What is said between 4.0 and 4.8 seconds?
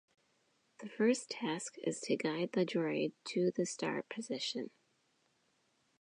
position.